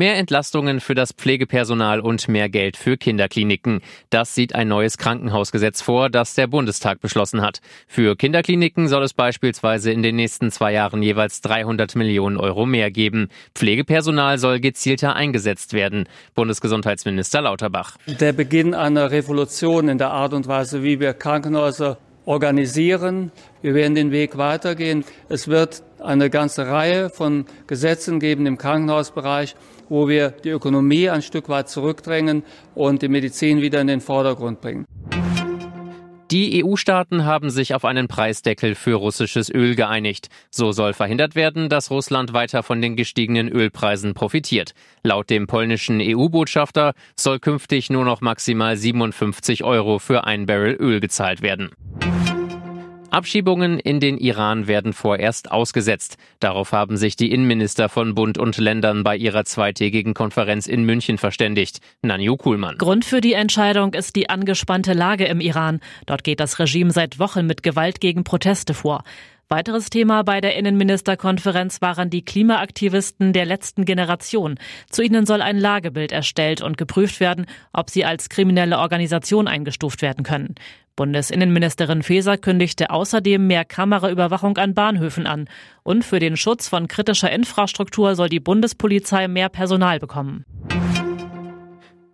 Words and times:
Mehr 0.00 0.16
Entlastungen 0.16 0.80
für 0.80 0.94
das 0.94 1.12
Pflegepersonal 1.12 2.00
und 2.00 2.26
mehr 2.26 2.48
Geld 2.48 2.78
für 2.78 2.96
Kinderkliniken. 2.96 3.82
Das 4.08 4.34
sieht 4.34 4.54
ein 4.54 4.66
neues 4.66 4.96
Krankenhausgesetz 4.96 5.82
vor, 5.82 6.08
das 6.08 6.34
der 6.34 6.46
Bundestag 6.46 7.02
beschlossen 7.02 7.42
hat. 7.42 7.60
Für 7.86 8.16
Kinderkliniken 8.16 8.88
soll 8.88 9.02
es 9.02 9.12
beispielsweise 9.12 9.92
in 9.92 10.02
den 10.02 10.16
nächsten 10.16 10.50
zwei 10.50 10.72
Jahren 10.72 11.02
jeweils 11.02 11.42
300 11.42 11.96
Millionen 11.96 12.38
Euro 12.38 12.64
mehr 12.64 12.90
geben. 12.90 13.28
Pflegepersonal 13.54 14.38
soll 14.38 14.58
gezielter 14.58 15.16
eingesetzt 15.16 15.74
werden. 15.74 16.08
Bundesgesundheitsminister 16.34 17.42
Lauterbach. 17.42 17.98
Der 18.06 18.32
Beginn 18.32 18.72
einer 18.72 19.10
Revolution 19.10 19.90
in 19.90 19.98
der 19.98 20.12
Art 20.12 20.32
und 20.32 20.48
Weise, 20.48 20.82
wie 20.82 20.98
wir 20.98 21.12
Krankenhäuser 21.12 21.98
organisieren. 22.30 23.32
Wir 23.60 23.74
werden 23.74 23.96
den 23.96 24.12
Weg 24.12 24.38
weitergehen. 24.38 25.04
Es 25.28 25.48
wird 25.48 25.82
eine 25.98 26.30
ganze 26.30 26.68
Reihe 26.68 27.10
von 27.10 27.44
Gesetzen 27.66 28.20
geben 28.20 28.46
im 28.46 28.56
Krankenhausbereich, 28.56 29.56
wo 29.88 30.08
wir 30.08 30.30
die 30.30 30.50
Ökonomie 30.50 31.10
ein 31.10 31.22
Stück 31.22 31.48
weit 31.48 31.68
zurückdrängen 31.68 32.44
und 32.76 33.02
die 33.02 33.08
Medizin 33.08 33.60
wieder 33.60 33.80
in 33.80 33.88
den 33.88 34.00
Vordergrund 34.00 34.60
bringen. 34.60 34.86
Die 36.30 36.64
EU-Staaten 36.64 37.24
haben 37.24 37.50
sich 37.50 37.74
auf 37.74 37.84
einen 37.84 38.06
Preisdeckel 38.06 38.76
für 38.76 38.94
russisches 38.94 39.52
Öl 39.52 39.74
geeinigt. 39.74 40.28
So 40.52 40.70
soll 40.70 40.92
verhindert 40.92 41.34
werden, 41.34 41.68
dass 41.68 41.90
Russland 41.90 42.32
weiter 42.32 42.62
von 42.62 42.80
den 42.80 42.94
gestiegenen 42.94 43.48
Ölpreisen 43.48 44.14
profitiert. 44.14 44.74
Laut 45.02 45.28
dem 45.28 45.48
polnischen 45.48 46.00
EU-Botschafter 46.00 46.92
soll 47.18 47.40
künftig 47.40 47.90
nur 47.90 48.04
noch 48.04 48.20
maximal 48.20 48.76
57 48.76 49.64
Euro 49.64 49.98
für 49.98 50.22
ein 50.22 50.46
Barrel 50.46 50.76
Öl 50.78 51.00
gezahlt 51.00 51.42
werden. 51.42 51.70
Abschiebungen 53.10 53.78
in 53.78 54.00
den 54.00 54.18
Iran 54.18 54.66
werden 54.66 54.92
vorerst 54.92 55.50
ausgesetzt. 55.50 56.16
Darauf 56.38 56.72
haben 56.72 56.96
sich 56.96 57.16
die 57.16 57.32
Innenminister 57.32 57.88
von 57.88 58.14
Bund 58.14 58.38
und 58.38 58.56
Ländern 58.58 59.02
bei 59.02 59.16
ihrer 59.16 59.44
zweitägigen 59.44 60.14
Konferenz 60.14 60.66
in 60.66 60.84
München 60.84 61.18
verständigt. 61.18 61.80
Nanju 62.02 62.36
Kuhlmann. 62.36 62.78
Grund 62.78 63.04
für 63.04 63.20
die 63.20 63.32
Entscheidung 63.32 63.94
ist 63.94 64.16
die 64.16 64.30
angespannte 64.30 64.92
Lage 64.92 65.24
im 65.26 65.40
Iran. 65.40 65.80
Dort 66.06 66.24
geht 66.24 66.40
das 66.40 66.58
Regime 66.58 66.90
seit 66.90 67.18
Wochen 67.18 67.46
mit 67.46 67.62
Gewalt 67.62 68.00
gegen 68.00 68.24
Proteste 68.24 68.74
vor. 68.74 69.04
Weiteres 69.52 69.90
Thema 69.90 70.22
bei 70.22 70.40
der 70.40 70.54
Innenministerkonferenz 70.54 71.82
waren 71.82 72.08
die 72.08 72.24
Klimaaktivisten 72.24 73.32
der 73.32 73.46
letzten 73.46 73.84
Generation. 73.84 74.60
Zu 74.88 75.02
ihnen 75.02 75.26
soll 75.26 75.42
ein 75.42 75.58
Lagebild 75.58 76.12
erstellt 76.12 76.62
und 76.62 76.78
geprüft 76.78 77.18
werden, 77.18 77.46
ob 77.72 77.90
sie 77.90 78.04
als 78.04 78.28
kriminelle 78.28 78.78
Organisation 78.78 79.48
eingestuft 79.48 80.02
werden 80.02 80.22
können. 80.22 80.54
Bundesinnenministerin 80.94 82.04
Faeser 82.04 82.38
kündigte 82.38 82.90
außerdem 82.90 83.44
mehr 83.44 83.64
Kameraüberwachung 83.64 84.56
an 84.56 84.74
Bahnhöfen 84.74 85.26
an. 85.26 85.48
Und 85.82 86.04
für 86.04 86.20
den 86.20 86.36
Schutz 86.36 86.68
von 86.68 86.86
kritischer 86.86 87.32
Infrastruktur 87.32 88.14
soll 88.14 88.28
die 88.28 88.38
Bundespolizei 88.38 89.26
mehr 89.26 89.48
Personal 89.48 89.98
bekommen. 89.98 90.44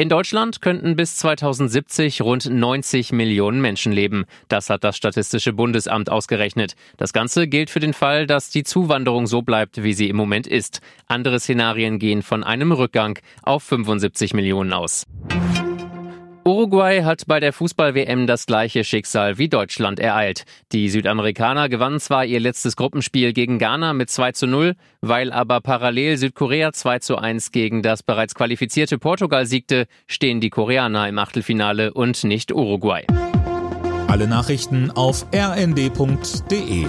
In 0.00 0.08
Deutschland 0.08 0.62
könnten 0.62 0.96
bis 0.96 1.16
2070 1.16 2.22
rund 2.22 2.48
90 2.48 3.12
Millionen 3.12 3.60
Menschen 3.60 3.92
leben. 3.92 4.24
Das 4.48 4.70
hat 4.70 4.82
das 4.82 4.96
Statistische 4.96 5.52
Bundesamt 5.52 6.08
ausgerechnet. 6.08 6.74
Das 6.96 7.12
Ganze 7.12 7.46
gilt 7.46 7.68
für 7.68 7.80
den 7.80 7.92
Fall, 7.92 8.26
dass 8.26 8.48
die 8.48 8.62
Zuwanderung 8.62 9.26
so 9.26 9.42
bleibt, 9.42 9.82
wie 9.82 9.92
sie 9.92 10.08
im 10.08 10.16
Moment 10.16 10.46
ist. 10.46 10.80
Andere 11.06 11.38
Szenarien 11.38 11.98
gehen 11.98 12.22
von 12.22 12.44
einem 12.44 12.72
Rückgang 12.72 13.18
auf 13.42 13.62
75 13.62 14.32
Millionen 14.32 14.72
aus. 14.72 15.04
Uruguay 16.50 17.04
hat 17.04 17.28
bei 17.28 17.38
der 17.38 17.52
Fußball-WM 17.52 18.26
das 18.26 18.44
gleiche 18.44 18.82
Schicksal 18.82 19.38
wie 19.38 19.48
Deutschland 19.48 20.00
ereilt. 20.00 20.42
Die 20.72 20.88
Südamerikaner 20.88 21.68
gewannen 21.68 22.00
zwar 22.00 22.24
ihr 22.24 22.40
letztes 22.40 22.74
Gruppenspiel 22.74 23.32
gegen 23.32 23.60
Ghana 23.60 23.92
mit 23.92 24.10
2 24.10 24.32
zu 24.32 24.48
0, 24.48 24.74
weil 25.00 25.32
aber 25.32 25.60
parallel 25.60 26.16
Südkorea 26.16 26.72
2 26.72 26.98
zu 26.98 27.18
1 27.18 27.52
gegen 27.52 27.82
das 27.82 28.02
bereits 28.02 28.34
qualifizierte 28.34 28.98
Portugal 28.98 29.46
siegte, 29.46 29.86
stehen 30.08 30.40
die 30.40 30.50
Koreaner 30.50 31.08
im 31.08 31.20
Achtelfinale 31.20 31.94
und 31.94 32.24
nicht 32.24 32.50
Uruguay. 32.50 33.06
Alle 34.08 34.26
Nachrichten 34.26 34.90
auf 34.90 35.26
rnd.de 35.32 36.86